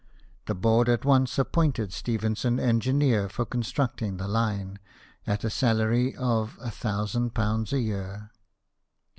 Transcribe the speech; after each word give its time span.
The 0.47 0.55
board 0.55 0.89
at 0.89 1.05
once 1.05 1.37
appointed 1.37 1.93
Stephenson 1.93 2.59
engineer 2.59 3.29
for 3.29 3.45
constructing 3.45 4.17
the 4.17 4.27
line, 4.27 4.79
at 5.27 5.43
a 5.43 5.49
salary 5.51 6.15
of 6.15 6.57
^1000 6.57 7.71
a 7.71 7.79
year. 7.79 8.31